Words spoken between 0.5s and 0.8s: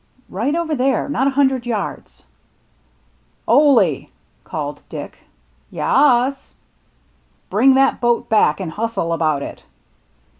over